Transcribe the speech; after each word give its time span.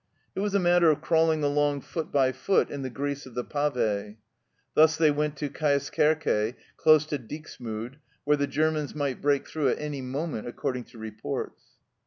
It 0.33 0.39
was 0.39 0.55
a 0.55 0.59
matter 0.59 0.89
of 0.89 0.99
crawling 0.99 1.43
along 1.43 1.81
foot 1.81 2.11
by 2.11 2.31
foot 2.31 2.71
in 2.71 2.81
the 2.81 2.89
grease 2.89 3.27
of 3.27 3.35
the 3.35 3.43
pave. 3.43 4.15
Thus 4.73 4.97
they 4.97 5.11
went 5.11 5.37
to 5.37 5.49
Cjaeskerke, 5.51 6.55
close 6.75 7.05
to 7.05 7.19
Dixmude, 7.19 7.97
where 8.23 8.37
the 8.37 8.47
Germans 8.47 8.95
might 8.95 9.21
break 9.21 9.47
through 9.47 9.69
at 9.69 9.79
any 9.79 10.01
moment 10.01 10.47
according 10.47 10.85
to 10.85 10.97
reports. 10.97 11.61